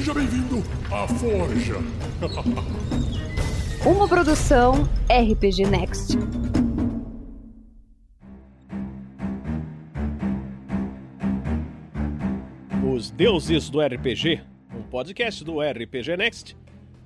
Seja 0.00 0.14
bem-vindo 0.14 0.62
à 0.90 1.06
Forja. 1.06 1.74
Uma 3.84 4.08
produção 4.08 4.88
RPG 5.10 5.66
Next. 5.66 6.16
Os 12.94 13.10
Deuses 13.10 13.68
do 13.68 13.78
RPG, 13.82 14.42
um 14.74 14.82
podcast 14.84 15.44
do 15.44 15.60
RPG 15.60 16.16
Next, 16.16 16.56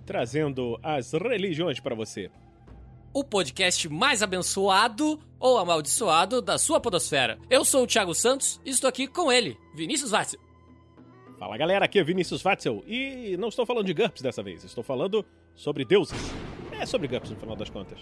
trazendo 0.07 0.79
as 0.81 1.13
religiões 1.13 1.81
para 1.81 1.97
você. 1.97 2.31
o 3.13 3.25
podcast 3.25 3.89
mais 3.89 4.23
abençoado 4.23 5.21
ou 5.41 5.59
amaldiçoado 5.59 6.41
da 6.41 6.59
sua 6.59 6.81
podosfera. 6.81 7.39
Eu 7.51 7.65
sou 7.65 7.83
o 7.83 7.87
Thiago 7.89 8.15
Santos 8.15 8.61
e 8.65 8.71
estou 8.71 8.89
aqui 8.89 9.09
com 9.09 9.33
ele, 9.33 9.57
Vinícius 9.75 10.13
Vaz. 10.13 10.37
Fala 11.45 11.59
galera, 11.59 11.85
aqui 11.85 11.99
é 11.99 12.03
Vinícius 12.03 12.41
Watzel 12.41 12.83
e 12.87 13.37
não 13.37 13.49
estou 13.49 13.67
falando 13.67 13.85
de 13.85 13.93
GURPS 13.93 14.23
dessa 14.23 14.43
vez, 14.43 14.65
estou 14.65 14.83
falando 14.83 15.23
sobre 15.55 15.85
deuses. 15.85 16.19
É 16.73 16.87
sobre 16.87 17.07
GURPS 17.07 17.33
no 17.33 17.37
final 17.37 17.55
das 17.55 17.69
contas. 17.69 17.99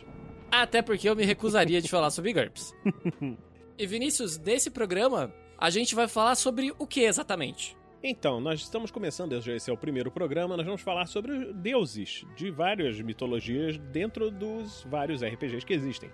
Até 0.48 0.80
porque 0.80 1.08
eu 1.08 1.16
me 1.16 1.24
recusaria 1.24 1.82
de 1.82 1.88
falar 1.88 2.10
sobre 2.10 2.32
GURPS. 2.32 2.72
e 3.76 3.84
Vinícius, 3.84 4.38
nesse 4.38 4.70
programa, 4.70 5.34
a 5.58 5.70
gente 5.70 5.92
vai 5.92 6.06
falar 6.06 6.36
sobre 6.36 6.72
o 6.78 6.86
que 6.86 7.00
exatamente? 7.00 7.76
Então, 8.00 8.40
nós 8.40 8.60
estamos 8.60 8.92
começando, 8.92 9.32
esse 9.32 9.68
é 9.68 9.72
o 9.72 9.76
primeiro 9.76 10.12
programa, 10.12 10.56
nós 10.56 10.64
vamos 10.64 10.80
falar 10.80 11.06
sobre 11.06 11.52
deuses 11.52 12.24
de 12.36 12.48
várias 12.48 13.00
mitologias 13.00 13.76
dentro 13.76 14.30
dos 14.30 14.86
vários 14.88 15.20
RPGs 15.20 15.66
que 15.66 15.74
existem. 15.74 16.12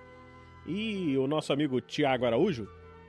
E 0.67 1.15
o 1.19 1.27
nosso 1.27 1.53
amigo 1.53 1.79
Tiago 1.79 2.25
Araújo, 2.25 2.67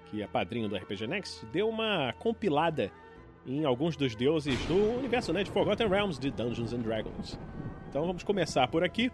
que 0.07 0.21
é 0.21 0.27
padrinho 0.27 0.67
do 0.67 0.75
RPG 0.75 1.07
Next, 1.07 1.45
deu 1.45 1.69
uma 1.69 2.11
compilada 2.19 2.91
em 3.45 3.66
alguns 3.66 3.95
dos 3.95 4.16
deuses 4.16 4.57
do 4.66 4.98
universo 4.98 5.33
né, 5.33 5.44
de 5.44 5.52
Forgotten 5.52 5.88
Realms 5.88 6.19
de 6.19 6.31
Dungeons 6.31 6.73
and 6.73 6.80
Dragons. 6.80 7.39
Então 7.89 8.05
vamos 8.05 8.23
começar 8.23 8.67
por 8.67 8.83
aqui 8.83 9.11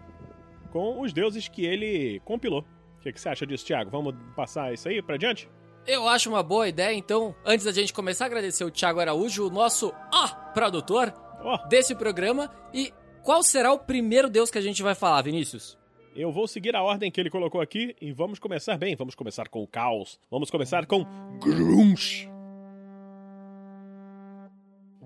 com 0.70 1.00
os 1.00 1.12
deuses 1.12 1.48
que 1.48 1.64
ele 1.64 2.20
compilou. 2.24 2.64
O 2.98 3.02
que, 3.02 3.12
que 3.12 3.20
você 3.20 3.28
acha 3.28 3.46
disso, 3.46 3.64
Tiago? 3.64 3.90
Vamos 3.90 4.14
passar 4.34 4.72
isso 4.72 4.88
aí 4.88 5.00
pra 5.00 5.16
diante? 5.16 5.48
Eu 5.86 6.08
acho 6.08 6.28
uma 6.28 6.42
boa 6.42 6.68
ideia, 6.68 6.94
então, 6.94 7.34
antes 7.44 7.64
da 7.64 7.72
gente 7.72 7.92
começar, 7.92 8.26
agradecer 8.26 8.64
o 8.64 8.70
Thiago 8.70 8.98
Araújo, 8.98 9.46
o 9.46 9.50
nosso, 9.50 9.94
ó, 10.12 10.28
produtor 10.52 11.14
Ó, 11.40 11.68
desse 11.68 11.94
programa. 11.94 12.50
E 12.74 12.92
qual 13.22 13.42
será 13.42 13.72
o 13.72 13.78
primeiro 13.78 14.28
deus 14.28 14.50
que 14.50 14.58
a 14.58 14.62
gente 14.62 14.82
vai 14.82 14.94
falar, 14.94 15.22
Vinícius? 15.22 15.78
Eu 16.14 16.32
vou 16.32 16.48
seguir 16.48 16.74
a 16.74 16.82
ordem 16.82 17.10
que 17.10 17.20
ele 17.20 17.30
colocou 17.30 17.60
aqui 17.60 17.94
e 18.00 18.10
vamos 18.10 18.38
começar 18.38 18.76
bem. 18.76 18.96
Vamos 18.96 19.14
começar 19.14 19.48
com 19.48 19.62
o 19.62 19.66
caos. 19.66 20.18
Vamos 20.30 20.50
começar 20.50 20.86
com 20.86 21.04
Grunch. 21.38 22.35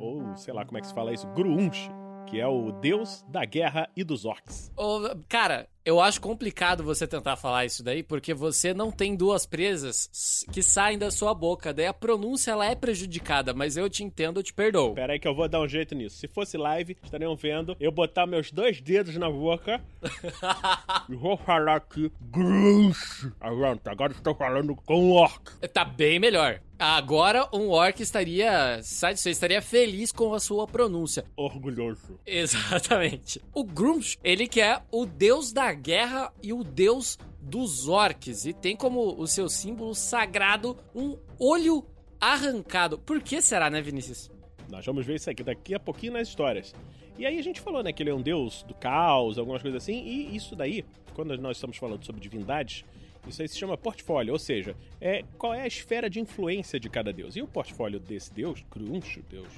Ou 0.01 0.35
sei 0.35 0.55
lá 0.55 0.65
como 0.65 0.79
é 0.79 0.81
que 0.81 0.87
se 0.87 0.95
fala 0.95 1.13
isso, 1.13 1.27
Grunch, 1.29 1.91
que 2.27 2.41
é 2.41 2.47
o 2.47 2.73
deus 2.73 3.23
da 3.29 3.45
guerra 3.45 3.89
e 3.95 4.03
dos 4.03 4.25
orcs. 4.25 4.73
Ô, 4.77 5.01
cara, 5.29 5.69
eu 5.91 6.01
acho 6.01 6.21
complicado 6.21 6.85
você 6.85 7.05
tentar 7.05 7.35
falar 7.35 7.65
isso 7.65 7.83
daí, 7.83 8.01
porque 8.01 8.33
você 8.33 8.73
não 8.73 8.93
tem 8.93 9.17
duas 9.17 9.45
presas 9.45 10.47
que 10.53 10.63
saem 10.63 10.97
da 10.97 11.11
sua 11.11 11.35
boca. 11.35 11.75
Daí 11.75 11.87
a 11.87 11.93
pronúncia 11.93 12.53
ela 12.53 12.65
é 12.65 12.77
prejudicada, 12.77 13.53
mas 13.53 13.77
eu 13.77 13.91
te 13.91 14.05
entendo, 14.05 14.39
eu 14.39 14.45
te 14.45 14.55
perdoo. 14.55 14.95
Pera 14.95 15.15
aí 15.15 15.19
que 15.19 15.27
eu 15.27 15.35
vou 15.35 15.49
dar 15.49 15.61
um 15.61 15.67
jeito 15.67 15.93
nisso. 15.97 16.17
Se 16.17 16.29
fosse 16.29 16.57
live, 16.57 16.97
estariam 17.03 17.35
vendo 17.35 17.77
eu 17.81 17.91
botar 17.91 18.25
meus 18.25 18.53
dois 18.53 18.81
dedos 18.81 19.17
na 19.17 19.29
boca 19.29 19.81
e 21.11 21.15
vou 21.17 21.37
falar 21.37 21.77
aqui. 21.77 22.13
Pronto, 22.31 23.89
agora 23.89 24.13
estou 24.13 24.35
falando 24.37 24.77
com 24.77 25.11
orc. 25.11 25.51
Tá 25.73 25.85
bem 25.85 26.21
melhor. 26.21 26.61
Agora 26.81 27.47
um 27.53 27.69
orc 27.69 28.01
estaria. 28.01 28.81
Sabe, 28.83 29.21
você 29.21 29.29
estaria 29.29 29.61
feliz 29.61 30.11
com 30.11 30.33
a 30.33 30.41
sua 30.41 30.67
pronúncia. 30.67 31.27
Orgulhoso. 31.37 32.19
Exatamente. 32.27 33.39
O 33.53 33.63
Grumsh, 33.65 34.17
ele 34.25 34.49
que 34.49 34.63
é 34.63 34.81
o 34.91 35.05
deus 35.05 35.53
da 35.53 35.75
guerra 35.81 36.33
e 36.43 36.53
o 36.53 36.63
deus 36.63 37.19
dos 37.41 37.89
orcs. 37.89 38.45
E 38.45 38.53
tem 38.53 38.77
como 38.77 39.21
o 39.21 39.27
seu 39.27 39.49
símbolo 39.49 39.95
sagrado 39.95 40.77
um 40.95 41.17
olho 41.39 41.85
arrancado. 42.21 42.99
Por 42.99 43.23
que 43.23 43.41
será, 43.41 43.71
né, 43.71 43.81
Vinícius? 43.81 44.31
Nós 44.71 44.85
vamos 44.85 45.05
ver 45.05 45.17
isso 45.17 45.31
aqui 45.31 45.43
daqui 45.43 45.75
a 45.75 45.81
pouquinho 45.81 46.13
nas 46.13 46.29
histórias. 46.29 46.75
E 47.19 47.27
aí 47.27 47.39
a 47.39 47.43
gente 47.43 47.61
falou, 47.61 47.83
né, 47.83 47.93
que 47.93 48.03
ele 48.03 48.11
é 48.11 48.15
um 48.15 48.23
deus 48.23 48.63
do 48.63 48.75
caos, 48.75 49.39
algumas 49.39 49.61
coisas 49.61 49.83
assim, 49.83 50.03
e 50.05 50.35
isso 50.35 50.55
daí, 50.55 50.85
quando 51.13 51.37
nós 51.39 51.57
estamos 51.57 51.77
falando 51.77 52.05
sobre 52.05 52.21
divindades, 52.21 52.85
isso 53.29 53.43
aí 53.43 53.49
se 53.49 53.59
chama 53.59 53.77
portfólio, 53.77 54.33
ou 54.33 54.39
seja, 54.39 54.75
é 55.01 55.23
qual 55.37 55.53
é 55.53 55.63
a 55.63 55.67
esfera 55.67 56.09
de 56.09 56.21
influência 56.21 56.81
de 56.81 56.89
cada 56.89 57.13
deus. 57.13 57.37
E 57.37 57.43
o 57.43 57.47
portfólio 57.47 58.01
desse 58.01 58.33
deus, 58.33 58.65
Krunch, 58.71 59.21
o 59.21 59.23
deus 59.23 59.49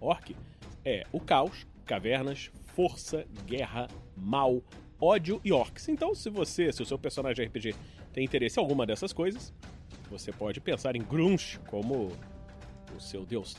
orc, 0.00 0.36
é 0.84 1.04
o 1.10 1.18
caos, 1.18 1.66
cavernas, 1.84 2.50
força, 2.66 3.26
guerra, 3.44 3.88
mal, 4.16 4.62
ódio 5.00 5.40
e 5.44 5.52
orcs. 5.52 5.88
Então, 5.88 6.14
se 6.14 6.28
você, 6.30 6.72
se 6.72 6.82
o 6.82 6.86
seu 6.86 6.98
personagem 6.98 7.46
RPG 7.46 7.74
tem 8.12 8.24
interesse 8.24 8.58
em 8.58 8.62
alguma 8.62 8.84
dessas 8.86 9.12
coisas, 9.12 9.52
você 10.10 10.32
pode 10.32 10.60
pensar 10.60 10.96
em 10.96 11.02
Grunch 11.02 11.58
como 11.68 12.10
o 12.96 13.00
seu 13.00 13.24
deus. 13.24 13.56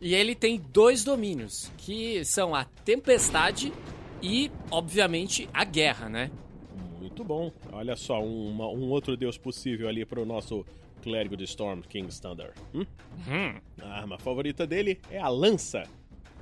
E 0.00 0.14
ele 0.14 0.34
tem 0.34 0.58
dois 0.60 1.02
domínios, 1.04 1.70
que 1.78 2.24
são 2.24 2.54
a 2.54 2.64
tempestade 2.64 3.72
e, 4.22 4.50
obviamente, 4.70 5.48
a 5.52 5.64
guerra, 5.64 6.08
né? 6.08 6.30
Muito 6.98 7.22
bom. 7.24 7.52
Olha 7.72 7.96
só, 7.96 8.22
uma- 8.22 8.68
um 8.68 8.90
outro 8.90 9.16
deus 9.16 9.38
possível 9.38 9.88
ali 9.88 10.04
pro 10.04 10.24
nosso 10.26 10.64
clérigo 11.02 11.36
de 11.36 11.44
Storm, 11.44 11.80
King's 11.82 12.18
Thunder. 12.18 12.52
Hum? 12.74 12.84
A 13.80 13.88
arma 13.88 14.18
favorita 14.18 14.66
dele 14.66 15.00
é 15.10 15.18
a 15.18 15.28
lança. 15.28 15.82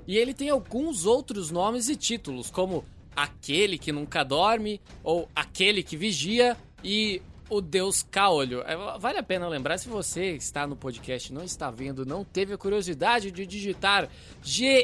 E 0.06 0.16
ele 0.16 0.32
tem 0.34 0.48
alguns 0.48 1.04
outros 1.04 1.50
nomes 1.50 1.88
e 1.88 1.96
títulos, 1.96 2.50
como 2.50 2.84
aquele 3.14 3.78
que 3.78 3.92
nunca 3.92 4.24
dorme, 4.24 4.80
ou 5.02 5.28
aquele 5.34 5.82
que 5.82 5.96
vigia, 5.96 6.56
e 6.82 7.22
o 7.48 7.60
deus 7.60 8.02
Caolho. 8.02 8.62
É, 8.62 8.74
Vale 8.98 9.18
a 9.18 9.22
pena 9.22 9.46
lembrar, 9.46 9.76
se 9.78 9.88
você 9.88 10.32
está 10.32 10.66
no 10.66 10.74
podcast 10.74 11.32
não 11.32 11.44
está 11.44 11.70
vendo, 11.70 12.06
não 12.06 12.24
teve 12.24 12.54
a 12.54 12.58
curiosidade 12.58 13.30
de 13.30 13.46
digitar 13.46 14.08
G-R-U-U-M-S-H 14.42 14.80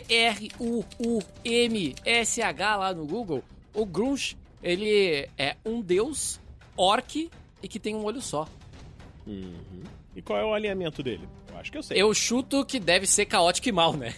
lá 2.77 2.93
no 2.93 3.07
Google, 3.07 3.43
o 3.73 3.87
Grunch, 3.87 4.37
ele 4.63 5.29
é 5.39 5.57
um 5.65 5.81
deus 5.81 6.39
orc 6.77 7.31
e 7.63 7.69
que 7.69 7.79
tem 7.79 7.95
um 7.95 8.05
olho 8.05 8.21
só. 8.21 8.47
Uhum. 9.27 9.83
E 10.15 10.21
qual 10.21 10.39
é 10.39 10.45
o 10.45 10.53
alinhamento 10.53 11.03
dele? 11.03 11.29
Eu 11.51 11.59
acho 11.59 11.73
que 11.73 11.79
eu 11.79 11.83
sei. 11.83 12.01
Eu 12.01 12.13
chuto 12.13 12.65
que 12.67 12.79
deve 12.79 13.07
ser 13.07 13.25
caótico 13.27 13.69
e 13.69 13.73
mal, 13.73 13.95
né? 13.95 14.15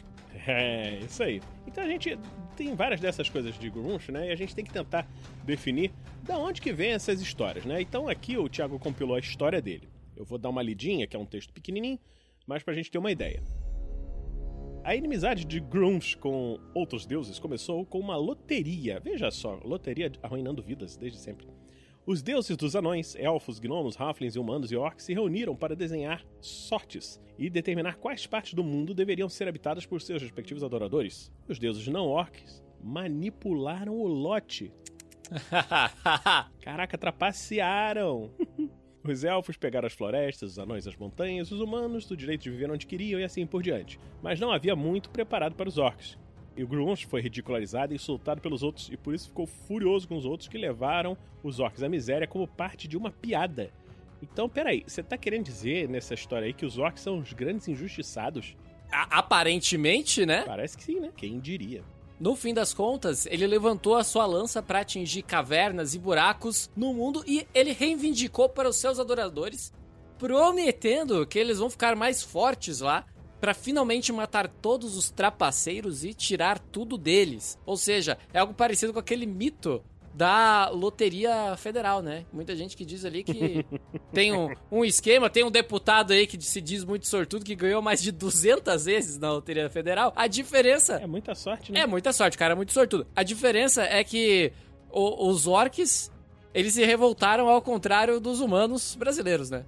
É, 0.47 0.99
isso 1.01 1.23
aí. 1.23 1.41
Então 1.67 1.85
a 1.85 1.87
gente 1.87 2.19
tem 2.61 2.75
várias 2.75 3.01
dessas 3.01 3.31
coisas 3.31 3.59
de 3.59 3.71
Grunch, 3.71 4.13
né? 4.13 4.29
E 4.29 4.33
a 4.33 4.37
gente 4.37 4.55
tem 4.55 4.63
que 4.63 4.71
tentar 4.71 5.09
definir 5.45 5.91
da 6.23 6.37
onde 6.37 6.61
que 6.61 6.75
vem 6.75 6.91
essas 6.91 7.19
histórias, 7.19 7.65
né? 7.65 7.81
Então 7.81 8.07
aqui 8.07 8.37
o 8.37 8.51
Thiago 8.51 8.79
compilou 8.79 9.17
a 9.17 9.19
história 9.19 9.63
dele. 9.63 9.89
Eu 10.15 10.27
vou 10.27 10.37
dar 10.37 10.51
uma 10.51 10.63
lidinha, 10.63 11.07
que 11.07 11.17
é 11.17 11.19
um 11.19 11.25
texto 11.25 11.55
pequenininho, 11.55 11.99
mas 12.47 12.63
pra 12.63 12.75
gente 12.75 12.91
ter 12.91 12.99
uma 12.99 13.11
ideia. 13.11 13.43
A 14.85 14.95
inimizade 14.95 15.47
de 15.47 15.59
Grunch 15.59 16.19
com 16.19 16.59
outros 16.75 17.07
deuses 17.07 17.39
começou 17.39 17.87
com 17.87 17.99
uma 17.99 18.17
loteria. 18.17 19.01
Veja 19.01 19.31
só, 19.31 19.59
loteria 19.65 20.13
arruinando 20.23 20.63
vidas 20.63 20.99
desde 20.99 21.19
sempre. 21.19 21.47
Os 22.07 22.23
deuses 22.23 22.57
dos 22.57 22.75
anões, 22.75 23.15
elfos, 23.17 23.59
gnomos, 23.59 23.95
halflings, 24.01 24.35
humanos 24.35 24.73
e 24.73 24.77
orcs 24.77 25.05
se 25.05 25.13
reuniram 25.13 25.55
para 25.55 25.77
desenhar 25.77 26.25
sortes 26.41 27.21
e 27.39 27.51
determinar 27.51 27.97
quais 27.97 28.27
partes 28.27 28.55
do 28.55 28.65
mundo 28.65 28.95
deveriam 28.95 29.29
ser 29.29 29.47
habitadas 29.47 29.85
por 29.85 30.01
seus 30.01 30.23
respectivos 30.23 30.65
adoradores. 30.65 31.31
Os 31.47 31.59
deuses 31.59 31.87
não 31.89 32.07
orcs 32.07 32.63
manipularam 32.83 33.95
o 33.95 34.07
lote. 34.07 34.73
Caraca, 36.63 36.97
trapacearam! 36.97 38.31
Os 39.03 39.25
elfos 39.25 39.57
pegaram 39.57 39.87
as 39.87 39.95
florestas, 39.95 40.53
os 40.53 40.59
anões 40.59 40.87
as 40.87 40.95
montanhas, 40.95 41.51
os 41.51 41.59
humanos 41.59 42.11
o 42.11 42.17
direito 42.17 42.43
de 42.43 42.51
viver 42.51 42.71
onde 42.71 42.87
queriam 42.87 43.19
e 43.19 43.25
assim 43.25 43.47
por 43.47 43.63
diante. 43.63 43.99
Mas 44.23 44.39
não 44.39 44.53
havia 44.53 44.77
muito 44.77 45.09
preparado 45.09 45.55
para 45.55 45.71
os 45.71 45.79
orcs. 45.79 46.19
E 46.57 46.63
o 46.65 46.67
Grunch 46.69 47.07
foi 47.07 47.21
ridicularizado 47.23 47.93
e 47.93 47.97
insultado 47.97 48.41
pelos 48.41 48.63
outros, 48.63 48.89
e 48.91 48.97
por 48.97 49.15
isso 49.15 49.29
ficou 49.29 49.47
furioso 49.47 50.07
com 50.09 50.17
os 50.17 50.25
outros 50.25 50.49
que 50.49 50.59
levaram 50.59 51.17
os 51.43 51.61
orcs 51.61 51.83
à 51.83 51.89
miséria 51.89 52.27
como 52.27 52.47
parte 52.47 52.87
de 52.89 52.97
uma 52.97 53.11
piada. 53.11 53.71
Então, 54.23 54.49
peraí, 54.49 54.83
você 54.87 55.03
tá 55.03 55.17
querendo 55.17 55.45
dizer 55.45 55.89
nessa 55.89 56.13
história 56.13 56.47
aí 56.47 56.53
que 56.53 56.67
os 56.67 56.77
orcs 56.77 57.03
são 57.03 57.19
os 57.19 57.33
grandes 57.33 57.69
injustiçados? 57.69 58.55
A- 58.93 59.19
Aparentemente, 59.19 60.27
né? 60.27 60.43
Parece 60.43 60.77
que 60.77 60.83
sim, 60.85 61.01
né? 61.01 61.11
Quem 61.17 61.39
diria? 61.39 61.83
No 62.19 62.37
fim 62.37 62.53
das 62.53 62.75
contas, 62.75 63.25
ele 63.25 63.47
levantou 63.47 63.97
a 63.97 64.05
sua 64.05 64.27
lança 64.27 64.63
para 64.63 64.81
atingir 64.81 65.23
cavernas 65.23 65.95
e 65.95 65.99
buracos 65.99 66.71
no 66.77 66.93
mundo 66.93 67.25
e 67.27 67.47
ele 67.55 67.73
reivindicou 67.73 68.47
para 68.47 68.69
os 68.69 68.77
seus 68.77 68.99
adoradores, 68.99 69.73
prometendo 70.19 71.27
que 71.27 71.39
eles 71.39 71.59
vão 71.59 71.71
ficar 71.71 71.97
mais 71.97 72.23
fortes 72.23 72.81
lá 72.81 73.07
para 73.41 73.55
finalmente 73.55 74.13
matar 74.13 74.49
todos 74.49 74.97
os 74.97 75.11
trapaceiros 75.11 76.05
e 76.05 76.13
tirar 76.13 76.59
tudo 76.59 76.99
deles. 76.99 77.59
Ou 77.65 77.77
seja, 77.77 78.19
é 78.33 78.39
algo 78.39 78.53
parecido 78.53 78.93
com 78.93 78.99
aquele 78.99 79.27
mito 79.27 79.83
da 80.13 80.69
Loteria 80.69 81.57
Federal, 81.57 82.03
né? 82.03 82.27
Muita 82.33 82.55
gente 82.57 82.77
que 82.77 82.85
diz 82.85 83.05
ali 83.05 83.23
que 83.23 83.65
tem 84.13 84.37
um, 84.37 84.55
um 84.71 84.85
esquema, 84.85 85.31
tem 85.31 85.45
um 85.45 85.51
deputado 85.51 86.13
aí 86.13 86.27
que 86.27 86.41
se 86.43 86.61
diz 86.61 86.85
muito 86.85 87.07
sortudo 87.07 87.45
que 87.45 87.55
ganhou 87.55 87.81
mais 87.81 88.03
de 88.03 88.11
200 88.11 88.85
vezes 88.85 89.19
na 89.19 89.33
Loteria 89.33 89.71
Federal. 89.71 90.13
A 90.17 90.27
diferença... 90.27 90.95
É 90.95 91.07
muita 91.07 91.35
sorte, 91.35 91.73
né? 91.73 91.81
É 91.81 91.87
muita 91.87 92.13
sorte, 92.13 92.37
cara, 92.37 92.53
é 92.53 92.57
muito 92.57 92.73
sortudo. 92.73 93.07
A 93.15 93.23
diferença 93.23 93.83
é 93.83 94.03
que 94.03 94.53
o, 94.91 95.29
os 95.29 95.47
orcs, 95.47 96.13
eles 96.53 96.75
se 96.75 96.85
revoltaram 96.85 97.49
ao 97.49 97.63
contrário 97.63 98.21
dos 98.21 98.41
humanos 98.41 98.97
brasileiros, 98.97 99.49
né? 99.49 99.65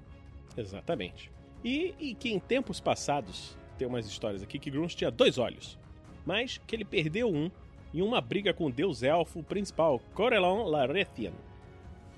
Exatamente. 0.57 1.31
E, 1.65 1.95
e 1.99 2.15
que 2.15 2.31
em 2.31 2.41
tempos 2.41 2.81
passados, 2.81 3.57
tem 3.79 3.87
umas 3.87 4.07
histórias 4.07 4.43
aqui 4.43 4.59
que 4.59 4.71
Grunge 4.71 4.97
tinha 4.97 5.11
dois 5.11 5.39
olhos, 5.39 5.79
mas 6.25 6.59
que 6.59 6.77
ele 6.77 6.85
perdeu 6.85 7.29
um 7.29 7.51
em 7.95 8.03
uma 8.03 8.21
briga 8.21 8.55
com 8.55 8.67
o 8.67 8.73
deus 8.73 9.03
elfo 9.03 9.43
principal, 9.43 10.01
Corellon 10.15 10.65
Larethian. 10.65 11.33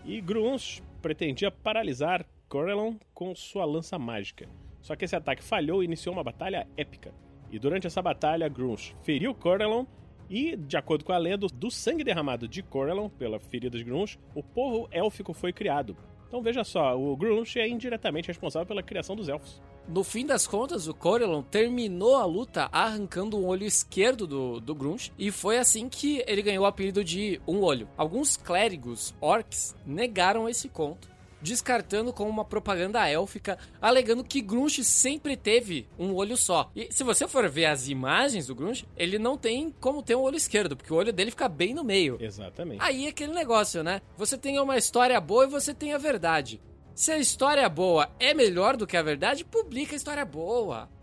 E 0.05 0.21
Grunge 0.21 0.83
pretendia 1.03 1.51
paralisar 1.51 2.25
Corellon 2.49 2.97
com 3.13 3.35
sua 3.35 3.65
lança 3.65 3.99
mágica. 3.99 4.49
Só 4.81 4.95
que 4.95 5.05
esse 5.05 5.17
ataque 5.17 5.43
falhou 5.43 5.83
e 5.83 5.87
iniciou 5.87 6.15
uma 6.15 6.23
batalha 6.23 6.69
épica. 6.77 7.13
E 7.51 7.59
durante 7.59 7.87
essa 7.87 8.03
batalha, 8.03 8.49
Grunge 8.49 8.95
feriu 9.03 9.35
Corellon 9.35 9.87
e, 10.29 10.57
de 10.57 10.77
acordo 10.77 11.05
com 11.05 11.13
a 11.13 11.19
lenda, 11.19 11.47
do 11.47 11.71
sangue 11.71 12.05
derramado 12.05 12.47
de 12.47 12.63
Corellon 12.63 13.09
pela 13.09 13.39
ferida 13.39 13.77
de 13.77 13.85
Grunge, 13.85 14.19
o 14.35 14.43
povo 14.43 14.89
élfico 14.91 15.33
foi 15.33 15.53
criado. 15.53 15.97
Então 16.29 16.43
veja 16.43 16.65
só, 16.65 16.99
o 16.99 17.17
Grunge 17.17 17.61
é 17.61 17.69
indiretamente 17.69 18.29
responsável 18.29 18.67
pela 18.67 18.83
criação 18.83 19.15
dos 19.15 19.29
elfos. 19.29 19.63
No 19.87 20.03
fim 20.03 20.25
das 20.25 20.47
contas, 20.47 20.89
o 20.89 20.95
Corellon 20.95 21.43
terminou 21.43 22.17
a 22.17 22.25
luta 22.25 22.69
arrancando 22.73 23.39
um 23.39 23.47
olho 23.47 23.67
esquerdo 23.67 24.27
do, 24.27 24.61
do 24.61 24.75
Grunge, 24.75 25.13
e 25.19 25.31
foi 25.31 25.59
assim 25.59 25.89
que 25.89 26.25
ele 26.27 26.43
ganhou 26.43 26.65
o 26.65 26.67
apelido 26.67 27.05
de 27.05 27.41
Um 27.47 27.61
Olho. 27.61 27.89
Alguns 27.97 28.37
clérigos 28.37 29.15
orcs 29.21 29.77
negaram 29.87 30.49
esse 30.49 30.71
conto, 30.71 31.09
descartando 31.43 32.15
como 32.15 32.31
uma 32.31 32.45
propaganda 32.47 33.07
élfica, 33.07 33.59
alegando 33.81 34.25
que 34.25 34.41
Grunge 34.41 34.83
sempre 34.83 35.37
teve 35.37 35.87
um 35.99 36.15
olho 36.15 36.39
só. 36.39 36.71
E 36.75 36.89
se 36.91 37.05
você 37.05 37.29
for 37.29 37.47
ver 37.51 37.67
as 37.67 37.87
imagens 37.87 38.47
do 38.47 38.55
Grunge, 38.55 38.89
ele 38.97 39.19
não 39.19 39.37
tem 39.37 39.71
como 39.79 40.03
ter 40.03 40.17
um 40.17 40.23
olho 40.23 40.37
esquerdo, 40.37 40.75
porque 40.75 40.93
o 40.93 40.97
olho 40.97 41.13
dele 41.13 41.31
fica 41.31 41.47
bem 41.47 41.75
no 41.75 41.85
meio. 41.85 42.17
Exatamente. 42.19 42.83
Aí 42.83 43.05
é 43.05 43.11
aquele 43.11 43.35
negócio, 43.35 43.85
né? 43.85 44.01
Você 44.17 44.39
tem 44.39 44.59
uma 44.59 44.79
história 44.79 45.21
boa 45.21 45.45
e 45.45 45.49
você 45.49 45.75
tem 45.75 45.93
a 45.93 45.99
verdade. 45.99 46.59
Se 46.95 47.11
a 47.11 47.19
história 47.19 47.69
boa 47.69 48.09
é 48.21 48.33
melhor 48.33 48.77
do 48.77 48.87
que 48.87 48.97
a 48.97 49.03
verdade, 49.03 49.45
publica 49.45 49.95
a 49.95 49.97
história 49.97 50.25
boa. 50.25 50.89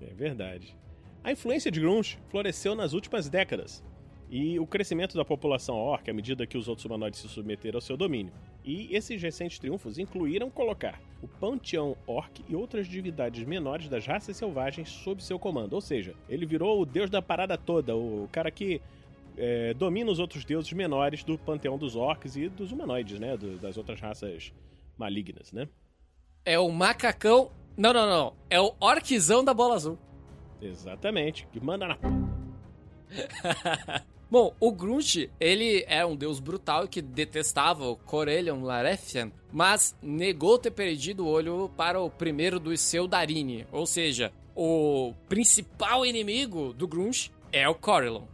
é 0.00 0.14
verdade. 0.14 0.76
A 1.24 1.32
influência 1.32 1.70
de 1.70 1.80
Grunge 1.80 2.18
floresceu 2.28 2.74
nas 2.74 2.92
últimas 2.92 3.28
décadas, 3.28 3.82
e 4.30 4.58
o 4.60 4.66
crescimento 4.66 5.16
da 5.16 5.24
população 5.24 5.76
orc 5.76 6.10
à 6.10 6.12
medida 6.12 6.46
que 6.46 6.58
os 6.58 6.68
outros 6.68 6.84
humanoides 6.84 7.20
se 7.20 7.28
submeteram 7.28 7.78
ao 7.78 7.80
seu 7.80 7.96
domínio. 7.96 8.32
E 8.64 8.94
esses 8.94 9.20
recentes 9.20 9.58
triunfos 9.58 9.98
incluíram 9.98 10.50
colocar 10.50 11.00
o 11.22 11.28
panteão 11.28 11.96
orc 12.06 12.44
e 12.46 12.54
outras 12.54 12.86
divindades 12.86 13.46
menores 13.46 13.88
das 13.88 14.06
raças 14.06 14.36
selvagens 14.36 14.90
sob 14.90 15.22
seu 15.22 15.38
comando. 15.38 15.72
Ou 15.72 15.80
seja, 15.80 16.14
ele 16.28 16.44
virou 16.44 16.80
o 16.80 16.86
deus 16.86 17.08
da 17.08 17.22
parada 17.22 17.56
toda, 17.56 17.96
o 17.96 18.28
cara 18.30 18.50
que 18.50 18.82
é, 19.38 19.74
domina 19.74 20.10
os 20.10 20.18
outros 20.18 20.44
deuses 20.44 20.72
menores 20.72 21.22
do 21.22 21.38
panteão 21.38 21.78
dos 21.78 21.94
orcs 21.96 22.36
e 22.36 22.48
dos 22.48 22.72
humanoides, 22.72 23.20
né? 23.20 23.36
Do, 23.36 23.56
das 23.58 23.76
outras 23.76 24.00
raças 24.00 24.52
malignas, 24.96 25.52
né? 25.52 25.68
É 26.44 26.58
o 26.58 26.70
macacão. 26.70 27.50
Não, 27.76 27.92
não, 27.92 28.08
não. 28.08 28.34
É 28.50 28.60
o 28.60 28.74
orquizão 28.80 29.44
da 29.44 29.54
bola 29.54 29.76
azul. 29.76 29.96
Exatamente, 30.60 31.46
que 31.52 31.60
manda 31.60 31.86
na. 31.86 31.96
Bom, 34.30 34.54
o 34.60 34.70
Grunch, 34.70 35.30
ele 35.40 35.86
era 35.88 36.06
um 36.06 36.14
deus 36.14 36.38
brutal 36.38 36.86
que 36.86 37.00
detestava 37.00 37.86
o 37.86 37.96
Corellion 37.96 38.62
Larethian, 38.62 39.32
mas 39.50 39.96
negou 40.02 40.58
ter 40.58 40.70
perdido 40.70 41.24
o 41.24 41.28
olho 41.28 41.70
para 41.76 41.98
o 41.98 42.10
primeiro 42.10 42.60
dos 42.60 42.78
Seudarini, 42.80 43.66
ou 43.72 43.86
seja, 43.86 44.30
o 44.54 45.14
principal 45.30 46.04
inimigo 46.04 46.74
do 46.74 46.86
Grunch 46.86 47.32
é 47.50 47.66
o 47.66 47.74
Corellon. 47.74 48.24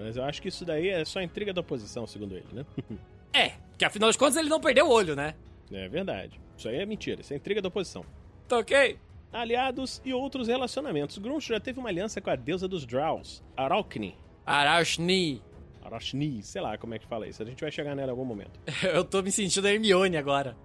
Mas 0.00 0.16
eu 0.16 0.24
acho 0.24 0.40
que 0.40 0.48
isso 0.48 0.64
daí 0.64 0.88
é 0.88 1.04
só 1.04 1.20
intriga 1.20 1.52
da 1.52 1.60
oposição, 1.60 2.06
segundo 2.06 2.34
ele, 2.34 2.46
né? 2.52 2.66
é, 3.32 3.52
que 3.76 3.84
afinal 3.84 4.10
de 4.10 4.18
contas 4.18 4.36
ele 4.36 4.48
não 4.48 4.60
perdeu 4.60 4.86
o 4.86 4.90
olho, 4.90 5.14
né? 5.14 5.34
É 5.70 5.88
verdade. 5.88 6.40
Isso 6.56 6.68
aí 6.68 6.76
é 6.76 6.86
mentira, 6.86 7.20
isso 7.20 7.32
é 7.32 7.36
intriga 7.36 7.62
da 7.62 7.68
oposição. 7.68 8.04
Tá 8.48 8.58
ok? 8.58 8.98
Aliados 9.32 10.00
e 10.04 10.12
outros 10.12 10.48
relacionamentos. 10.48 11.18
Grunch 11.18 11.48
já 11.48 11.60
teve 11.60 11.78
uma 11.78 11.88
aliança 11.88 12.20
com 12.20 12.30
a 12.30 12.36
deusa 12.36 12.66
dos 12.66 12.84
Drows, 12.84 13.44
Araucni, 13.56 14.16
Arashni. 14.44 15.42
Arashni, 15.82 16.42
sei 16.42 16.60
lá 16.60 16.76
como 16.76 16.94
é 16.94 16.98
que 16.98 17.06
fala 17.06 17.26
isso. 17.28 17.42
A 17.42 17.46
gente 17.46 17.60
vai 17.60 17.70
chegar 17.70 17.94
nela 17.94 18.08
em 18.08 18.10
algum 18.10 18.24
momento. 18.24 18.58
Eu 18.82 19.04
tô 19.04 19.22
me 19.22 19.30
sentindo 19.30 19.68
Hermione 19.68 20.16
agora. 20.16 20.56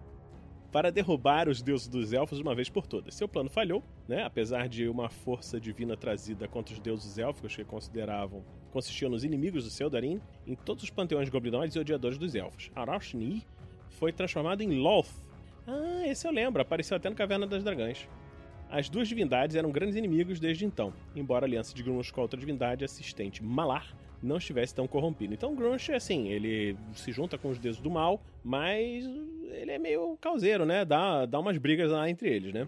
para 0.72 0.90
derrubar 0.90 1.48
os 1.48 1.62
deuses 1.62 1.88
dos 1.88 2.12
elfos 2.12 2.38
de 2.38 2.42
uma 2.42 2.54
vez 2.54 2.68
por 2.68 2.86
todas. 2.86 3.14
Seu 3.14 3.28
plano 3.28 3.48
falhou, 3.48 3.82
né? 4.08 4.22
Apesar 4.24 4.68
de 4.68 4.88
uma 4.88 5.08
força 5.08 5.60
divina 5.60 5.96
trazida 5.96 6.46
contra 6.48 6.74
os 6.74 6.80
deuses 6.80 7.18
élficos 7.18 7.54
que 7.54 7.64
consideravam 7.64 8.44
consistiam 8.70 9.10
nos 9.10 9.24
inimigos 9.24 9.64
do 9.64 9.70
Seldarin, 9.70 10.20
em 10.46 10.54
todos 10.54 10.84
os 10.84 10.90
panteões 10.90 11.30
goblinoides 11.30 11.74
e 11.74 11.78
odiadores 11.78 12.18
dos 12.18 12.34
elfos. 12.34 12.70
Arashni 12.74 13.42
foi 13.88 14.12
transformado 14.12 14.60
em 14.60 14.78
Loth. 14.78 15.08
Ah, 15.66 16.06
esse 16.06 16.26
eu 16.26 16.30
lembro, 16.30 16.60
apareceu 16.60 16.94
até 16.94 17.08
no 17.08 17.16
Caverna 17.16 17.46
das 17.46 17.64
Dragões. 17.64 18.06
As 18.68 18.88
duas 18.88 19.08
divindades 19.08 19.56
eram 19.56 19.70
grandes 19.70 19.96
inimigos 19.96 20.38
desde 20.38 20.66
então, 20.66 20.92
embora 21.14 21.46
a 21.46 21.48
aliança 21.48 21.74
de 21.74 21.82
Grunge 21.82 22.12
com 22.12 22.20
a 22.20 22.24
outra 22.24 22.38
divindade 22.38 22.84
assistente, 22.84 23.42
Malar, 23.42 23.96
não 24.22 24.36
estivesse 24.36 24.74
tão 24.74 24.86
corrompido. 24.86 25.32
Então 25.32 25.54
Grunge, 25.54 25.92
assim, 25.92 26.28
ele 26.28 26.76
se 26.92 27.12
junta 27.12 27.38
com 27.38 27.48
os 27.48 27.58
deuses 27.58 27.80
do 27.80 27.90
mal, 27.90 28.20
mas 28.44 29.04
ele 29.52 29.72
é 29.72 29.78
meio 29.78 30.16
causeiro, 30.20 30.64
né? 30.64 30.84
Dá, 30.84 31.26
dá 31.26 31.38
umas 31.38 31.58
brigas 31.58 31.90
lá 31.90 32.08
entre 32.08 32.28
eles, 32.28 32.52
né? 32.52 32.66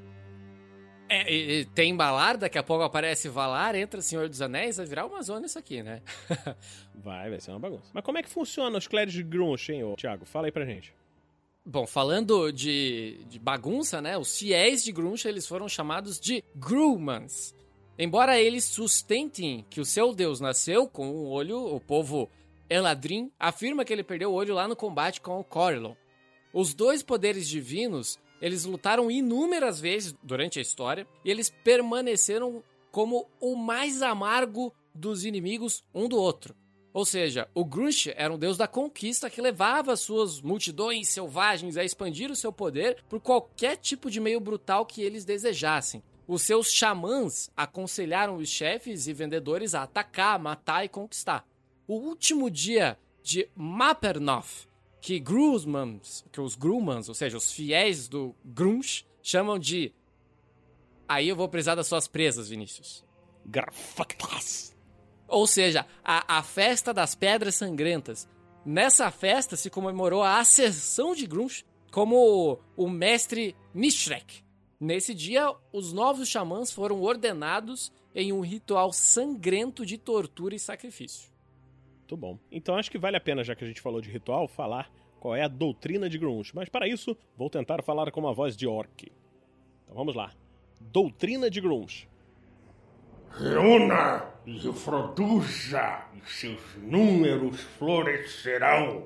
É, 1.08 1.32
e, 1.32 1.64
tem 1.64 1.96
Balar, 1.96 2.36
daqui 2.36 2.58
a 2.58 2.62
pouco 2.62 2.84
aparece 2.84 3.28
Valar, 3.28 3.74
entra 3.74 4.02
Senhor 4.02 4.28
dos 4.28 4.42
Anéis, 4.42 4.76
vai 4.76 4.84
virar 4.84 5.06
uma 5.06 5.22
zona 5.22 5.46
isso 5.46 5.58
aqui, 5.58 5.82
né? 5.82 6.02
vai, 6.94 7.30
vai 7.30 7.40
ser 7.40 7.50
uma 7.52 7.58
bagunça. 7.58 7.90
Mas 7.94 8.04
como 8.04 8.18
é 8.18 8.22
que 8.22 8.28
funciona 8.28 8.76
os 8.76 8.86
clérigos 8.86 9.14
de 9.14 9.22
Grunge, 9.22 9.72
hein, 9.72 9.84
ô, 9.84 9.96
Thiago? 9.96 10.26
Fala 10.26 10.48
aí 10.48 10.52
pra 10.52 10.66
gente. 10.66 10.92
Bom, 11.64 11.86
falando 11.86 12.52
de, 12.52 13.20
de 13.28 13.38
bagunça, 13.38 14.00
né? 14.02 14.18
Os 14.18 14.38
fiéis 14.38 14.84
de 14.84 14.92
Grunch, 14.92 15.26
eles 15.26 15.46
foram 15.46 15.68
chamados 15.68 16.20
de 16.20 16.44
Grumans. 16.54 17.54
Embora 17.98 18.40
eles 18.40 18.64
sustentem 18.64 19.66
que 19.68 19.80
o 19.80 19.84
seu 19.84 20.14
deus 20.14 20.40
nasceu 20.40 20.86
com 20.86 21.10
um 21.10 21.26
olho, 21.26 21.58
o 21.58 21.80
povo 21.80 22.30
Eladrin 22.70 23.30
afirma 23.38 23.84
que 23.84 23.92
ele 23.92 24.04
perdeu 24.04 24.30
o 24.30 24.34
olho 24.34 24.54
lá 24.54 24.68
no 24.68 24.76
combate 24.76 25.20
com 25.20 25.40
o 25.40 25.44
Corellon. 25.44 25.94
Os 26.52 26.74
dois 26.74 27.02
poderes 27.02 27.48
divinos, 27.48 28.18
eles 28.40 28.64
lutaram 28.64 29.10
inúmeras 29.10 29.80
vezes 29.80 30.14
durante 30.22 30.58
a 30.58 30.62
história 30.62 31.06
e 31.24 31.30
eles 31.30 31.50
permaneceram 31.62 32.62
como 32.90 33.28
o 33.40 33.54
mais 33.54 34.02
amargo 34.02 34.72
dos 34.94 35.24
inimigos 35.24 35.84
um 35.94 36.08
do 36.08 36.16
outro. 36.16 36.54
Ou 36.92 37.04
seja, 37.04 37.48
o 37.54 37.64
Grunch 37.64 38.12
era 38.16 38.32
um 38.32 38.38
deus 38.38 38.56
da 38.56 38.66
conquista 38.66 39.30
que 39.30 39.40
levava 39.40 39.94
suas 39.94 40.40
multidões 40.40 41.08
selvagens 41.08 41.76
a 41.76 41.84
expandir 41.84 42.30
o 42.30 42.36
seu 42.36 42.52
poder 42.52 43.04
por 43.08 43.20
qualquer 43.20 43.76
tipo 43.76 44.10
de 44.10 44.18
meio 44.18 44.40
brutal 44.40 44.86
que 44.86 45.02
eles 45.02 45.24
desejassem. 45.24 46.02
Os 46.26 46.42
seus 46.42 46.72
xamãs 46.72 47.50
aconselharam 47.56 48.36
os 48.36 48.48
chefes 48.48 49.06
e 49.06 49.12
vendedores 49.12 49.74
a 49.74 49.84
atacar, 49.84 50.38
matar 50.38 50.84
e 50.84 50.88
conquistar. 50.88 51.46
O 51.86 51.94
último 51.94 52.50
dia 52.50 52.98
de 53.22 53.48
Mapernoth, 53.54 54.66
que 55.08 55.18
Grumans, 55.18 56.22
que 56.30 56.38
os 56.38 56.54
Grumans, 56.54 57.08
ou 57.08 57.14
seja, 57.14 57.38
os 57.38 57.50
fiéis 57.50 58.08
do 58.08 58.34
Grunch, 58.44 59.06
chamam 59.22 59.58
de 59.58 59.90
Aí 61.08 61.30
eu 61.30 61.34
vou 61.34 61.48
precisar 61.48 61.74
das 61.76 61.86
suas 61.86 62.06
presas, 62.06 62.50
Vinícius. 62.50 63.02
Garfactas. 63.46 64.76
Ou 65.26 65.46
seja, 65.46 65.86
a, 66.04 66.36
a 66.36 66.42
festa 66.42 66.92
das 66.92 67.14
pedras 67.14 67.54
sangrentas. 67.54 68.28
Nessa 68.66 69.10
festa 69.10 69.56
se 69.56 69.70
comemorou 69.70 70.22
a 70.22 70.40
ascensão 70.40 71.14
de 71.14 71.26
Grunch 71.26 71.64
como 71.90 72.60
o 72.76 72.86
mestre 72.90 73.56
Nishrek. 73.72 74.44
Nesse 74.78 75.14
dia, 75.14 75.50
os 75.72 75.90
novos 75.90 76.28
xamãs 76.28 76.70
foram 76.70 77.00
ordenados 77.00 77.90
em 78.14 78.30
um 78.30 78.42
ritual 78.42 78.92
sangrento 78.92 79.86
de 79.86 79.96
tortura 79.96 80.54
e 80.54 80.58
sacrifício. 80.58 81.37
Muito 82.08 82.16
bom. 82.16 82.38
Então 82.50 82.74
acho 82.74 82.90
que 82.90 82.96
vale 82.96 83.18
a 83.18 83.20
pena, 83.20 83.44
já 83.44 83.54
que 83.54 83.62
a 83.62 83.66
gente 83.66 83.82
falou 83.82 84.00
de 84.00 84.10
ritual, 84.10 84.48
falar 84.48 84.90
qual 85.20 85.36
é 85.36 85.42
a 85.42 85.48
doutrina 85.48 86.08
de 86.08 86.16
Grunge. 86.16 86.52
Mas 86.54 86.70
para 86.70 86.88
isso, 86.88 87.14
vou 87.36 87.50
tentar 87.50 87.82
falar 87.82 88.10
com 88.10 88.18
uma 88.18 88.32
voz 88.32 88.56
de 88.56 88.66
orc. 88.66 89.12
Então 89.84 89.94
vamos 89.94 90.14
lá. 90.14 90.32
Doutrina 90.80 91.50
de 91.50 91.60
Grunge. 91.60 92.08
Reúna 93.30 94.24
e 94.46 94.56
reproduza, 94.58 96.06
e 96.14 96.30
seus 96.30 96.76
números 96.76 97.60
florescerão. 97.78 99.04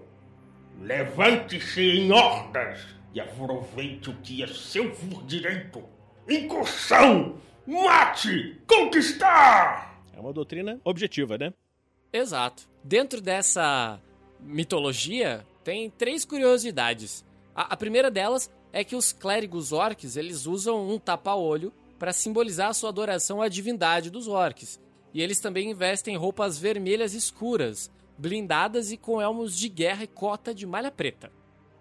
Levante-se 0.81 1.83
em 1.83 2.13
hordas 2.13 2.87
e 3.13 3.21
aproveite 3.21 4.11
o 4.11 4.17
que 4.19 4.45
é 4.45 4.47
seu 4.47 4.93
por 4.93 5.25
direito. 5.25 5.83
Incursão! 6.31 7.35
Mate! 7.67 8.63
Conquistar! 8.65 10.01
É 10.13 10.21
uma 10.21 10.33
doutrina 10.33 10.81
objetiva, 10.85 11.37
né? 11.37 11.53
Exato. 12.13 12.72
Dentro 12.85 13.21
dessa 13.21 14.01
mitologia, 14.41 15.47
tem 15.63 15.89
três 15.91 16.25
curiosidades. 16.25 17.25
A, 17.55 17.75
a 17.75 17.77
primeira 17.77 18.11
delas 18.11 18.51
é 18.73 18.83
que 18.83 18.97
os 18.97 19.13
clérigos 19.13 19.73
orcs 19.73 20.17
eles 20.17 20.47
usam 20.47 20.89
um 20.89 20.99
tapa-olho 20.99 21.73
para 21.99 22.13
simbolizar 22.13 22.71
a 22.71 22.75
sua 22.75 22.89
adoração 22.89 23.41
à 23.41 23.49
divindade 23.49 24.11
dos 24.11 24.27
orcs. 24.27 24.81
E 25.15 25.23
eles 25.23 25.39
também 25.39 25.71
investem 25.71 26.15
em 26.15 26.19
roupas 26.19 26.59
vermelhas 26.59 27.15
escuras, 27.15 27.91
blindadas 28.19 28.91
e 28.91 28.97
com 28.97 29.21
elmos 29.21 29.57
de 29.57 29.69
guerra 29.69 30.05
e 30.05 30.09
cota 30.09 30.55
de 30.55 30.67
malha 30.67 30.91
preta. 30.91 31.31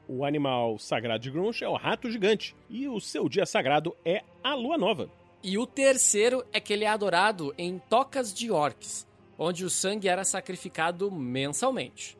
O 0.08 0.26
animal 0.26 0.78
sagrado 0.78 1.24
de 1.24 1.32
Grunch 1.32 1.64
é 1.64 1.70
o 1.70 1.78
rato 1.78 2.12
gigante, 2.12 2.56
e 2.70 2.88
o 2.88 3.00
seu 3.00 3.30
dia 3.30 3.46
sagrado 3.46 3.96
é 4.04 4.24
a 4.44 4.54
lua 4.54 4.78
nova. 4.78 5.10
E 5.42 5.58
o 5.58 5.66
terceiro 5.66 6.46
é 6.52 6.60
que 6.60 6.74
ele 6.74 6.84
é 6.84 6.90
adorado 6.90 7.54
em 7.58 7.80
tocas 7.90 8.34
de 8.34 8.52
orcs, 8.52 9.08
onde 9.44 9.66
o 9.66 9.72
sangue 9.72 10.08
era 10.08 10.24
sacrificado 10.24 11.10
mensalmente. 11.10 12.16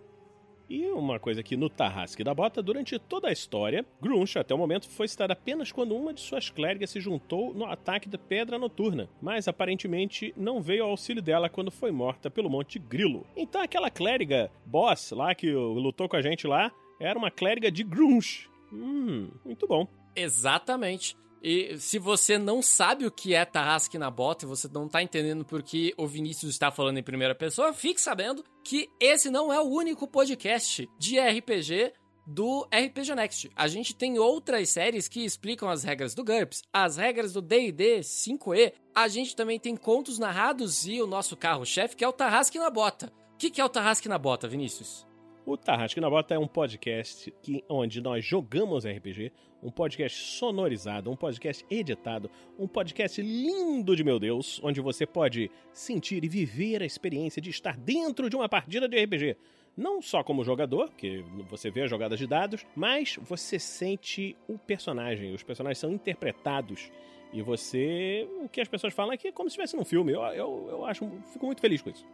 E 0.68 0.88
uma 0.88 1.20
coisa 1.20 1.44
que 1.44 1.56
no 1.56 1.70
Tarrasque 1.70 2.24
da 2.24 2.34
Bota, 2.34 2.64
durante 2.64 2.98
toda 2.98 3.28
a 3.28 3.32
história, 3.32 3.86
Grunch, 4.02 4.40
até 4.40 4.56
o 4.56 4.58
momento, 4.58 4.90
foi 4.90 5.08
citada 5.08 5.34
apenas 5.34 5.72
quando 5.72 5.96
uma 5.96 6.14
de 6.14 6.22
suas 6.22 6.50
clérigas 6.50 6.90
se 6.90 7.00
juntou 7.00 7.54
no 7.54 7.66
ataque 7.66 8.10
da 8.10 8.18
Pedra 8.18 8.58
Noturna, 8.58 9.08
mas 9.22 9.48
aparentemente 9.48 10.34
não 10.36 10.62
veio 10.62 10.86
ao 10.86 10.92
auxílio 10.92 11.22
dela 11.22 11.48
quando 11.48 11.70
foi 11.70 11.92
morta 11.92 12.32
pelo 12.32 12.50
Monte 12.50 12.80
Grilo. 12.80 13.28
Então 13.36 13.62
aquela 13.62 13.92
clériga 13.92 14.50
boss 14.66 15.12
lá 15.12 15.36
que 15.36 15.52
lutou 15.52 16.10
com 16.10 16.16
a 16.16 16.22
gente 16.24 16.48
lá, 16.48 16.72
era 17.00 17.20
uma 17.20 17.30
clériga 17.30 17.70
de 17.70 17.84
Grunch. 17.84 18.50
Hum, 18.74 19.30
muito 19.46 19.68
bom. 19.68 19.86
Exatamente. 20.16 21.16
E 21.42 21.78
se 21.80 21.98
você 21.98 22.38
não 22.38 22.62
sabe 22.62 23.06
o 23.06 23.12
que 23.12 23.34
é 23.34 23.44
Tarrasque 23.44 23.98
na 23.98 24.12
Bota 24.12 24.46
e 24.46 24.48
você 24.48 24.70
não 24.72 24.88
tá 24.88 25.02
entendendo 25.02 25.44
por 25.44 25.64
que 25.64 25.94
o 25.98 26.06
Vinícius 26.06 26.52
está 26.52 26.70
falando 26.70 27.00
em 27.00 27.04
primeira 27.04 27.34
pessoa, 27.34 27.74
fique 27.74 28.00
sabendo 28.00 28.44
que 28.64 28.90
esse 29.00 29.30
não 29.30 29.52
é 29.52 29.60
o 29.60 29.68
único 29.68 30.08
podcast 30.08 30.88
de 31.00 31.20
RPG 31.20 31.94
do 32.28 32.68
RPG 32.72 33.16
Next. 33.16 33.52
A 33.56 33.68
gente 33.68 33.96
tem 33.96 34.20
outras 34.20 34.70
séries 34.70 35.08
que 35.08 35.26
explicam 35.26 35.68
as 35.68 35.84
regras 35.84 36.14
do 36.14 36.24
GURPS, 36.24 36.62
as 36.72 36.98
regras 36.98 37.34
do 37.34 37.42
D&D 37.42 38.02
5e. 38.02 38.74
A 38.94 39.08
gente 39.08 39.36
também 39.36 39.60
tem 39.60 39.76
contos 39.76 40.20
narrados 40.20 40.86
e 40.86 41.02
o 41.02 41.08
nosso 41.08 41.36
carro-chefe, 41.36 41.96
que 41.96 42.04
é 42.04 42.08
o 42.08 42.14
Tarrasque 42.14 42.60
na 42.60 42.70
Bota. 42.70 43.12
O 43.34 43.38
que, 43.38 43.50
que 43.50 43.60
é 43.60 43.66
o 43.66 43.70
Tarrasque 43.70 44.08
na 44.08 44.20
Bota, 44.20 44.48
Vinícius? 44.48 45.11
O 45.52 45.58
Tarrasque 45.58 46.00
na 46.00 46.10
Bota 46.10 46.34
é 46.34 46.40
um 46.40 46.48
podcast 46.48 47.30
que, 47.42 47.62
onde 47.68 48.00
nós 48.00 48.24
jogamos 48.24 48.86
RPG, 48.86 49.34
um 49.62 49.70
podcast 49.70 50.18
sonorizado, 50.18 51.12
um 51.12 51.16
podcast 51.18 51.66
editado, 51.70 52.32
um 52.58 52.66
podcast 52.66 53.22
lindo 53.22 53.94
de 53.94 54.02
meu 54.02 54.18
Deus, 54.18 54.62
onde 54.64 54.80
você 54.80 55.06
pode 55.06 55.52
sentir 55.74 56.24
e 56.24 56.30
viver 56.30 56.82
a 56.82 56.86
experiência 56.86 57.42
de 57.42 57.50
estar 57.50 57.76
dentro 57.76 58.30
de 58.30 58.36
uma 58.38 58.48
partida 58.48 58.88
de 58.88 59.04
RPG. 59.04 59.36
Não 59.76 60.02
só 60.02 60.24
como 60.24 60.42
jogador, 60.42 60.90
que 60.94 61.22
você 61.50 61.70
vê 61.70 61.82
as 61.82 61.90
jogadas 61.90 62.18
de 62.18 62.28
dados, 62.28 62.66
mas 62.74 63.20
você 63.22 63.60
sente 63.60 64.38
o 64.48 64.58
personagem. 64.58 65.34
Os 65.34 65.44
personagens 65.44 65.80
são 65.80 65.92
interpretados. 65.92 66.90
E 67.34 67.42
você. 67.42 68.26
O 68.42 68.48
que 68.48 68.62
as 68.62 68.70
pessoas 68.70 68.94
falam 68.94 69.12
é 69.12 69.18
que 69.18 69.28
é 69.28 69.32
como 69.34 69.50
se 69.50 69.56
estivesse 69.56 69.76
num 69.76 69.84
filme. 69.84 70.14
Eu, 70.14 70.22
eu, 70.22 70.68
eu 70.70 70.86
acho. 70.86 71.10
Fico 71.34 71.46
muito 71.46 71.60
feliz 71.60 71.82
com 71.82 71.90
isso 71.90 72.06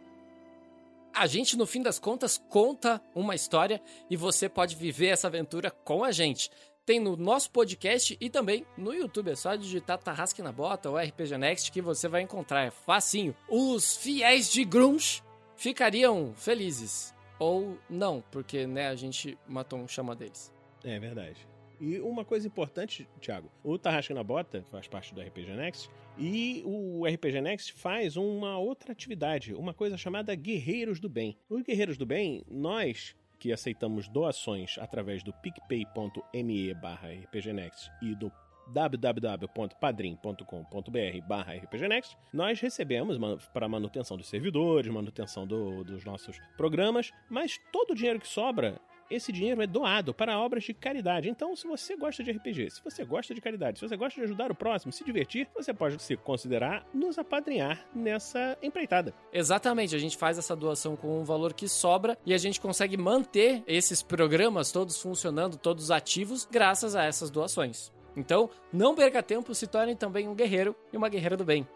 a 1.18 1.26
gente, 1.26 1.56
no 1.56 1.66
fim 1.66 1.82
das 1.82 1.98
contas, 1.98 2.38
conta 2.48 3.02
uma 3.14 3.34
história 3.34 3.82
e 4.08 4.16
você 4.16 4.48
pode 4.48 4.76
viver 4.76 5.08
essa 5.08 5.26
aventura 5.26 5.70
com 5.70 6.04
a 6.04 6.12
gente. 6.12 6.50
Tem 6.86 7.00
no 7.00 7.16
nosso 7.16 7.50
podcast 7.50 8.16
e 8.18 8.30
também 8.30 8.64
no 8.76 8.94
YouTube. 8.94 9.30
É 9.30 9.34
só 9.34 9.54
digitar 9.56 9.98
Tarrasque 9.98 10.40
na 10.40 10.52
Bota 10.52 10.88
ou 10.88 10.96
RPG 10.96 11.36
Next 11.36 11.72
que 11.72 11.82
você 11.82 12.08
vai 12.08 12.22
encontrar. 12.22 12.64
É 12.64 12.70
facinho. 12.70 13.36
Os 13.48 13.96
fiéis 13.96 14.50
de 14.50 14.64
Grunge 14.64 15.22
ficariam 15.56 16.32
felizes. 16.36 17.14
Ou 17.38 17.76
não, 17.90 18.22
porque 18.30 18.66
né, 18.66 18.88
a 18.88 18.94
gente 18.94 19.36
matou 19.46 19.78
um 19.78 19.88
chama 19.88 20.16
deles. 20.16 20.52
É 20.84 20.98
verdade. 20.98 21.46
E 21.80 22.00
uma 22.00 22.24
coisa 22.24 22.46
importante, 22.46 23.08
Thiago, 23.20 23.50
o 23.62 23.78
Tarrasque 23.78 24.12
na 24.12 24.24
Bota 24.24 24.64
faz 24.70 24.88
parte 24.88 25.14
do 25.14 25.20
RPG 25.20 25.54
Next 25.54 25.88
e 26.16 26.62
o 26.64 27.06
RPG 27.06 27.40
Next 27.40 27.72
faz 27.74 28.16
uma 28.16 28.58
outra 28.58 28.92
atividade, 28.92 29.54
uma 29.54 29.72
coisa 29.72 29.96
chamada 29.96 30.34
Guerreiros 30.34 30.98
do 30.98 31.08
Bem. 31.08 31.38
Os 31.48 31.62
Guerreiros 31.62 31.96
do 31.96 32.04
Bem, 32.04 32.42
nós 32.50 33.14
que 33.38 33.52
aceitamos 33.52 34.08
doações 34.08 34.76
através 34.78 35.22
do 35.22 35.32
picpay.me 35.32 36.74
barra 36.74 37.12
rpgnext 37.12 37.88
e 38.02 38.16
do 38.16 38.32
www.padrim.com.br 38.72 41.26
barra 41.26 41.54
rpgnext, 41.54 42.16
nós 42.32 42.60
recebemos 42.60 43.18
para 43.52 43.68
manutenção 43.68 44.16
dos 44.16 44.28
servidores, 44.28 44.92
manutenção 44.92 45.46
do, 45.46 45.84
dos 45.84 46.04
nossos 46.04 46.38
programas, 46.56 47.10
mas 47.30 47.58
todo 47.72 47.92
o 47.92 47.94
dinheiro 47.94 48.20
que 48.20 48.28
sobra 48.28 48.80
esse 49.10 49.32
dinheiro 49.32 49.62
é 49.62 49.66
doado 49.66 50.12
para 50.12 50.38
obras 50.38 50.64
de 50.64 50.74
caridade. 50.74 51.28
Então, 51.28 51.54
se 51.56 51.66
você 51.66 51.96
gosta 51.96 52.22
de 52.22 52.30
RPG, 52.30 52.70
se 52.70 52.84
você 52.84 53.04
gosta 53.04 53.34
de 53.34 53.40
caridade, 53.40 53.78
se 53.78 53.88
você 53.88 53.96
gosta 53.96 54.20
de 54.20 54.24
ajudar 54.24 54.50
o 54.50 54.54
próximo, 54.54 54.92
se 54.92 55.04
divertir, 55.04 55.48
você 55.54 55.72
pode 55.72 56.02
se 56.02 56.16
considerar 56.16 56.86
nos 56.92 57.18
apadrinhar 57.18 57.86
nessa 57.94 58.56
empreitada. 58.62 59.14
Exatamente, 59.32 59.94
a 59.94 59.98
gente 59.98 60.16
faz 60.16 60.38
essa 60.38 60.54
doação 60.54 60.96
com 60.96 61.20
um 61.20 61.24
valor 61.24 61.52
que 61.52 61.68
sobra 61.68 62.18
e 62.24 62.34
a 62.34 62.38
gente 62.38 62.60
consegue 62.60 62.96
manter 62.96 63.62
esses 63.66 64.02
programas 64.02 64.72
todos 64.72 65.00
funcionando, 65.00 65.56
todos 65.56 65.90
ativos, 65.90 66.46
graças 66.50 66.94
a 66.94 67.04
essas 67.04 67.30
doações. 67.30 67.92
Então, 68.16 68.50
não 68.72 68.94
perca 68.94 69.22
tempo, 69.22 69.54
se 69.54 69.66
torne 69.66 69.94
também 69.94 70.28
um 70.28 70.34
guerreiro 70.34 70.74
e 70.92 70.96
uma 70.96 71.08
guerreira 71.08 71.36
do 71.36 71.44
bem. 71.44 71.66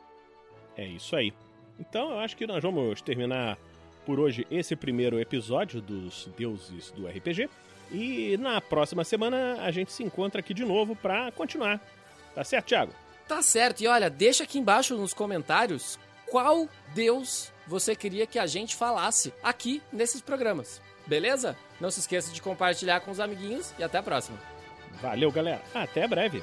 É 0.76 0.84
isso 0.86 1.14
aí. 1.14 1.32
Então, 1.78 2.10
eu 2.12 2.18
acho 2.18 2.36
que 2.36 2.46
nós 2.46 2.62
vamos 2.62 3.00
terminar 3.02 3.58
por 4.04 4.20
hoje 4.20 4.46
esse 4.50 4.76
primeiro 4.76 5.20
episódio 5.20 5.80
dos 5.80 6.28
Deuses 6.36 6.90
do 6.90 7.06
RPG. 7.06 7.48
E 7.90 8.36
na 8.38 8.60
próxima 8.60 9.04
semana 9.04 9.62
a 9.62 9.70
gente 9.70 9.92
se 9.92 10.02
encontra 10.02 10.40
aqui 10.40 10.54
de 10.54 10.64
novo 10.64 10.96
para 10.96 11.30
continuar. 11.32 11.80
Tá 12.34 12.42
certo, 12.42 12.66
Thiago? 12.66 12.92
Tá 13.28 13.42
certo. 13.42 13.82
E 13.82 13.86
olha, 13.86 14.08
deixa 14.08 14.44
aqui 14.44 14.58
embaixo 14.58 14.96
nos 14.96 15.12
comentários 15.12 15.98
qual 16.26 16.68
deus 16.94 17.52
você 17.66 17.94
queria 17.94 18.26
que 18.26 18.38
a 18.38 18.46
gente 18.46 18.74
falasse 18.74 19.32
aqui 19.42 19.82
nesses 19.92 20.20
programas. 20.20 20.80
Beleza? 21.06 21.56
Não 21.80 21.90
se 21.90 22.00
esqueça 22.00 22.32
de 22.32 22.40
compartilhar 22.40 23.00
com 23.00 23.10
os 23.10 23.20
amiguinhos 23.20 23.74
e 23.78 23.84
até 23.84 23.98
a 23.98 24.02
próxima. 24.02 24.38
Valeu, 25.00 25.30
galera. 25.30 25.62
Até 25.74 26.06
breve. 26.06 26.42